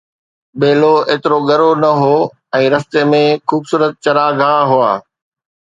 [0.59, 2.15] ٻيلو ايترو ڳرو نه هو
[2.61, 4.91] ۽ رستي ۾ خوبصورت چراگاهه هئا